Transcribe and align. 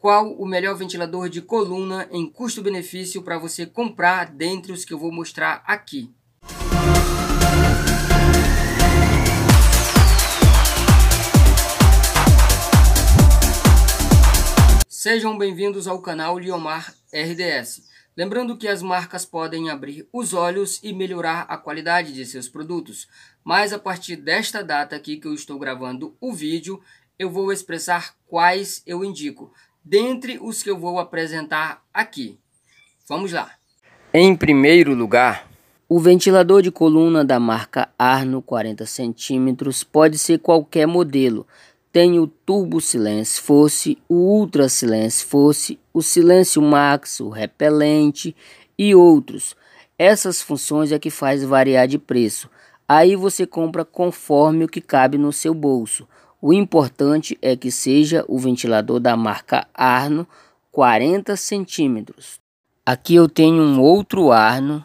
qual 0.00 0.32
o 0.32 0.46
melhor 0.46 0.74
ventilador 0.76 1.28
de 1.28 1.42
coluna 1.42 2.08
em 2.10 2.26
custo-benefício 2.26 3.22
para 3.22 3.38
você 3.38 3.66
comprar 3.66 4.30
dentre 4.30 4.72
os 4.72 4.82
que 4.82 4.94
eu 4.94 4.98
vou 4.98 5.12
mostrar 5.12 5.62
aqui. 5.66 6.10
Sejam 14.88 15.36
bem-vindos 15.36 15.86
ao 15.86 16.00
canal 16.00 16.38
Liomar 16.38 16.94
RDS. 17.12 17.82
Lembrando 18.16 18.56
que 18.56 18.68
as 18.68 18.82
marcas 18.82 19.26
podem 19.26 19.68
abrir 19.68 20.08
os 20.12 20.32
olhos 20.32 20.80
e 20.82 20.94
melhorar 20.94 21.42
a 21.42 21.58
qualidade 21.58 22.12
de 22.14 22.24
seus 22.24 22.48
produtos, 22.48 23.06
mas 23.44 23.72
a 23.72 23.78
partir 23.78 24.16
desta 24.16 24.64
data 24.64 24.96
aqui 24.96 25.18
que 25.18 25.28
eu 25.28 25.34
estou 25.34 25.58
gravando 25.58 26.16
o 26.20 26.32
vídeo, 26.32 26.80
eu 27.18 27.30
vou 27.30 27.52
expressar 27.52 28.14
quais 28.26 28.82
eu 28.86 29.04
indico, 29.04 29.52
dentre 29.84 30.38
os 30.40 30.62
que 30.62 30.70
eu 30.70 30.78
vou 30.78 30.98
apresentar 30.98 31.82
aqui. 31.92 32.38
Vamos 33.08 33.32
lá! 33.32 33.50
Em 34.12 34.34
primeiro 34.34 34.94
lugar, 34.94 35.48
o 35.88 35.98
ventilador 35.98 36.62
de 36.62 36.70
coluna 36.70 37.24
da 37.24 37.40
marca 37.40 37.88
Arno 37.98 38.40
40 38.40 38.84
cm 38.86 39.54
pode 39.90 40.18
ser 40.18 40.38
qualquer 40.38 40.86
modelo, 40.86 41.46
tem 41.92 42.20
o 42.20 42.28
Turbo 42.28 42.80
Silence 42.80 43.40
Force, 43.40 43.98
o 44.08 44.14
Ultra 44.14 44.68
Silence 44.68 45.24
Force, 45.24 45.76
o 45.92 46.00
Silêncio 46.00 46.62
Max, 46.62 47.18
o 47.18 47.28
Repelente 47.28 48.36
e 48.78 48.94
outros. 48.94 49.56
Essas 49.98 50.40
funções 50.40 50.92
é 50.92 50.98
que 51.00 51.10
faz 51.10 51.42
variar 51.42 51.88
de 51.88 51.98
preço. 51.98 52.48
Aí 52.88 53.16
você 53.16 53.44
compra 53.44 53.84
conforme 53.84 54.64
o 54.64 54.68
que 54.68 54.80
cabe 54.80 55.18
no 55.18 55.32
seu 55.32 55.52
bolso. 55.52 56.06
O 56.42 56.54
importante 56.54 57.36
é 57.42 57.54
que 57.54 57.70
seja 57.70 58.24
o 58.26 58.38
ventilador 58.38 58.98
da 58.98 59.14
marca 59.14 59.66
Arno 59.74 60.26
40 60.72 61.36
centímetros. 61.36 62.40
Aqui 62.84 63.14
eu 63.14 63.28
tenho 63.28 63.62
um 63.62 63.78
outro 63.78 64.32
Arno 64.32 64.82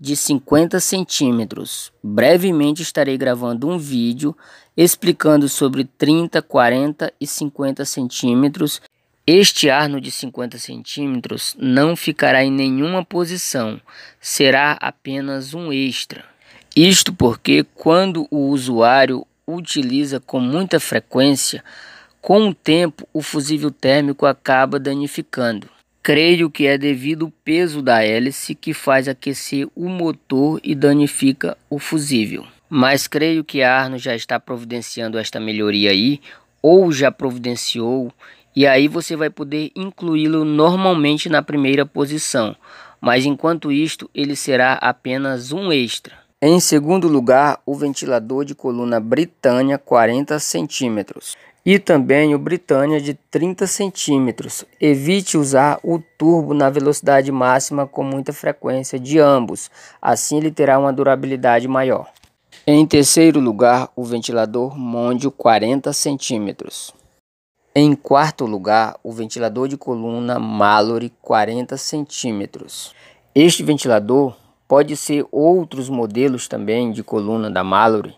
de 0.00 0.16
50 0.16 0.80
centímetros. 0.80 1.92
Brevemente 2.02 2.82
estarei 2.82 3.16
gravando 3.16 3.68
um 3.68 3.78
vídeo 3.78 4.36
explicando 4.76 5.48
sobre 5.48 5.84
30, 5.84 6.42
40 6.42 7.12
e 7.20 7.26
50 7.26 7.84
centímetros. 7.84 8.80
Este 9.24 9.70
arno 9.70 10.00
de 10.00 10.10
50 10.10 10.58
centímetros 10.58 11.54
não 11.56 11.94
ficará 11.94 12.42
em 12.42 12.50
nenhuma 12.50 13.04
posição, 13.04 13.80
será 14.18 14.72
apenas 14.80 15.54
um 15.54 15.72
extra. 15.72 16.24
Isto 16.74 17.12
porque 17.12 17.64
quando 17.74 18.26
o 18.30 18.48
usuário 18.48 19.24
utiliza 19.54 20.20
com 20.20 20.40
muita 20.40 20.78
frequência, 20.80 21.64
com 22.20 22.48
o 22.48 22.54
tempo 22.54 23.08
o 23.12 23.22
fusível 23.22 23.70
térmico 23.70 24.26
acaba 24.26 24.78
danificando. 24.78 25.68
Creio 26.02 26.50
que 26.50 26.66
é 26.66 26.78
devido 26.78 27.26
ao 27.26 27.32
peso 27.44 27.82
da 27.82 28.02
hélice 28.02 28.54
que 28.54 28.72
faz 28.72 29.06
aquecer 29.06 29.68
o 29.74 29.88
motor 29.88 30.60
e 30.62 30.74
danifica 30.74 31.56
o 31.68 31.78
fusível. 31.78 32.46
Mas 32.68 33.06
creio 33.06 33.44
que 33.44 33.62
a 33.62 33.76
Arno 33.76 33.98
já 33.98 34.14
está 34.14 34.38
providenciando 34.40 35.18
esta 35.18 35.38
melhoria 35.38 35.90
aí, 35.90 36.20
ou 36.62 36.92
já 36.92 37.10
providenciou, 37.10 38.12
e 38.54 38.66
aí 38.66 38.88
você 38.88 39.16
vai 39.16 39.30
poder 39.30 39.70
incluí-lo 39.74 40.44
normalmente 40.44 41.28
na 41.28 41.42
primeira 41.42 41.84
posição. 41.84 42.56
Mas 43.00 43.24
enquanto 43.24 43.72
isto, 43.72 44.10
ele 44.14 44.36
será 44.36 44.74
apenas 44.74 45.52
um 45.52 45.72
extra. 45.72 46.19
Em 46.42 46.58
segundo 46.58 47.06
lugar, 47.06 47.60
o 47.66 47.74
ventilador 47.74 48.46
de 48.46 48.54
coluna 48.54 48.98
Britânia 48.98 49.76
40 49.76 50.38
centímetros 50.38 51.36
e 51.66 51.78
também 51.78 52.34
o 52.34 52.38
Britânia 52.38 52.98
de 52.98 53.12
30 53.12 53.66
centímetros. 53.66 54.64
Evite 54.80 55.36
usar 55.36 55.78
o 55.84 55.98
turbo 56.16 56.54
na 56.54 56.70
velocidade 56.70 57.30
máxima 57.30 57.86
com 57.86 58.02
muita 58.02 58.32
frequência 58.32 58.98
de 58.98 59.18
ambos, 59.18 59.70
assim 60.00 60.38
ele 60.38 60.50
terá 60.50 60.78
uma 60.78 60.94
durabilidade 60.94 61.68
maior. 61.68 62.10
Em 62.66 62.86
terceiro 62.86 63.38
lugar, 63.38 63.90
o 63.94 64.02
ventilador 64.02 64.74
Mondio 64.78 65.30
40 65.30 65.92
centímetros. 65.92 66.94
Em 67.74 67.94
quarto 67.94 68.46
lugar, 68.46 68.98
o 69.04 69.12
ventilador 69.12 69.68
de 69.68 69.76
coluna 69.76 70.38
Mallory 70.38 71.12
40 71.20 71.76
centímetros. 71.76 72.94
Este 73.34 73.62
ventilador 73.62 74.34
pode 74.70 74.96
ser 74.96 75.26
outros 75.32 75.88
modelos 75.88 76.46
também 76.46 76.92
de 76.92 77.02
coluna 77.02 77.50
da 77.50 77.64
Mallory. 77.64 78.14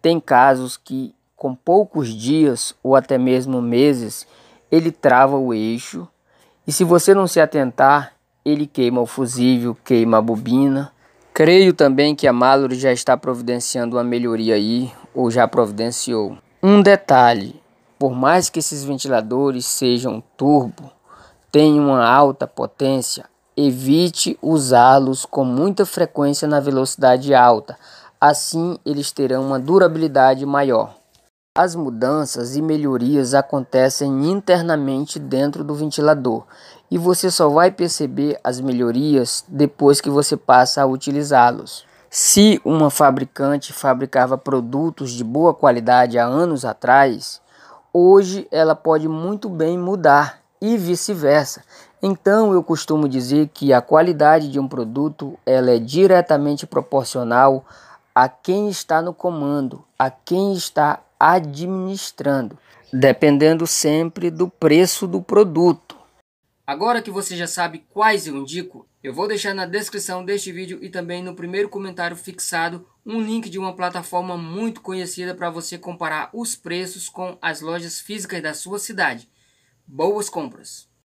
Tem 0.00 0.20
casos 0.20 0.76
que 0.76 1.12
com 1.34 1.52
poucos 1.52 2.14
dias 2.14 2.72
ou 2.80 2.94
até 2.94 3.18
mesmo 3.18 3.60
meses, 3.60 4.24
ele 4.70 4.92
trava 4.92 5.36
o 5.36 5.52
eixo 5.52 6.06
e 6.64 6.70
se 6.70 6.84
você 6.84 7.12
não 7.12 7.26
se 7.26 7.40
atentar, 7.40 8.12
ele 8.44 8.68
queima 8.68 9.00
o 9.00 9.06
fusível, 9.06 9.76
queima 9.84 10.18
a 10.18 10.22
bobina. 10.22 10.92
Creio 11.34 11.72
também 11.72 12.14
que 12.14 12.28
a 12.28 12.32
Mallory 12.32 12.76
já 12.76 12.92
está 12.92 13.16
providenciando 13.16 13.96
uma 13.96 14.04
melhoria 14.04 14.54
aí, 14.54 14.92
ou 15.12 15.28
já 15.28 15.48
providenciou. 15.48 16.38
Um 16.62 16.82
detalhe, 16.82 17.60
por 17.98 18.12
mais 18.12 18.48
que 18.48 18.60
esses 18.60 18.84
ventiladores 18.84 19.66
sejam 19.66 20.22
turbo, 20.36 20.88
tenham 21.50 21.86
uma 21.86 22.06
alta 22.06 22.46
potência, 22.46 23.24
evite 23.66 24.38
usá-los 24.40 25.26
com 25.26 25.44
muita 25.44 25.84
frequência 25.84 26.48
na 26.48 26.60
velocidade 26.60 27.34
alta, 27.34 27.76
assim 28.20 28.78
eles 28.84 29.12
terão 29.12 29.46
uma 29.46 29.58
durabilidade 29.58 30.46
maior. 30.46 30.94
As 31.56 31.74
mudanças 31.74 32.56
e 32.56 32.62
melhorias 32.62 33.34
acontecem 33.34 34.30
internamente 34.30 35.18
dentro 35.18 35.62
do 35.62 35.74
ventilador 35.74 36.44
e 36.90 36.96
você 36.96 37.30
só 37.30 37.48
vai 37.48 37.70
perceber 37.70 38.38
as 38.42 38.60
melhorias 38.60 39.44
depois 39.46 40.00
que 40.00 40.08
você 40.08 40.36
passa 40.36 40.80
a 40.80 40.86
utilizá-los. 40.86 41.84
Se 42.08 42.60
uma 42.64 42.88
fabricante 42.88 43.72
fabricava 43.72 44.38
produtos 44.38 45.12
de 45.12 45.22
boa 45.22 45.52
qualidade 45.52 46.18
há 46.18 46.24
anos 46.24 46.64
atrás, 46.64 47.40
hoje 47.92 48.48
ela 48.50 48.74
pode 48.74 49.06
muito 49.06 49.48
bem 49.48 49.76
mudar 49.76 50.40
e 50.60 50.76
vice-versa. 50.76 51.62
Então 52.02 52.54
eu 52.54 52.62
costumo 52.62 53.06
dizer 53.06 53.48
que 53.52 53.72
a 53.74 53.82
qualidade 53.82 54.50
de 54.50 54.58
um 54.58 54.66
produto 54.66 55.38
ela 55.44 55.70
é 55.70 55.78
diretamente 55.78 56.66
proporcional 56.66 57.66
a 58.14 58.26
quem 58.28 58.70
está 58.70 59.02
no 59.02 59.12
comando, 59.12 59.84
a 59.98 60.10
quem 60.10 60.54
está 60.54 61.02
administrando, 61.18 62.58
dependendo 62.90 63.66
sempre 63.66 64.30
do 64.30 64.48
preço 64.48 65.06
do 65.06 65.20
produto. 65.20 65.98
Agora 66.66 67.02
que 67.02 67.10
você 67.10 67.36
já 67.36 67.46
sabe 67.46 67.84
quais 67.90 68.26
eu 68.26 68.36
indico, 68.36 68.86
eu 69.02 69.12
vou 69.12 69.28
deixar 69.28 69.54
na 69.54 69.66
descrição 69.66 70.24
deste 70.24 70.52
vídeo 70.52 70.78
e 70.80 70.88
também 70.88 71.22
no 71.22 71.34
primeiro 71.34 71.68
comentário 71.68 72.16
fixado 72.16 72.86
um 73.04 73.20
link 73.20 73.50
de 73.50 73.58
uma 73.58 73.74
plataforma 73.74 74.38
muito 74.38 74.80
conhecida 74.80 75.34
para 75.34 75.50
você 75.50 75.76
comparar 75.76 76.30
os 76.32 76.56
preços 76.56 77.08
com 77.08 77.36
as 77.42 77.60
lojas 77.60 78.00
físicas 78.00 78.42
da 78.42 78.54
sua 78.54 78.78
cidade. 78.78 79.28
Boas 79.86 80.30
compras! 80.30 80.89